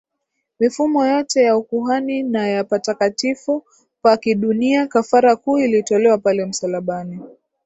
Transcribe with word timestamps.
mifumo 0.59 1.05
yote 1.07 1.43
ya 1.43 1.57
ukuhani 1.57 2.23
na 2.23 2.47
ya 2.47 2.63
Patakatifu 2.63 3.63
pa 4.01 4.17
kidunia 4.17 4.87
Kafara 4.87 5.35
kuu 5.35 5.57
ilitolewa 5.59 6.17
pale 6.17 6.45
msalabani 6.45 7.19